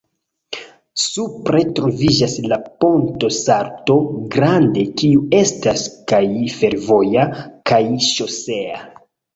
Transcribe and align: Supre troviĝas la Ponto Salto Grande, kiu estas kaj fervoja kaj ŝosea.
Supre 1.01 1.59
troviĝas 1.79 2.33
la 2.53 2.59
Ponto 2.85 3.31
Salto 3.41 3.99
Grande, 4.37 4.89
kiu 5.03 5.23
estas 5.45 5.87
kaj 6.15 6.25
fervoja 6.59 7.31
kaj 7.73 7.85
ŝosea. 8.13 8.85